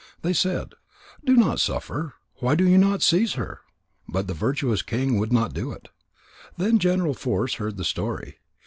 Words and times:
They 0.23 0.33
said: 0.33 0.73
"Do 1.23 1.35
not 1.35 1.59
suffer. 1.59 2.15
Why 2.37 2.55
do 2.55 2.67
you 2.67 2.79
not 2.79 3.03
seize 3.03 3.33
her?" 3.33 3.59
But 4.09 4.25
the 4.25 4.33
virtuous 4.33 4.81
king 4.81 5.19
would 5.19 5.31
not 5.31 5.53
do 5.53 5.71
it. 5.71 5.89
Then 6.57 6.79
General 6.79 7.13
Force 7.13 7.53
heard 7.61 7.77
the 7.77 7.83
story. 7.85 8.39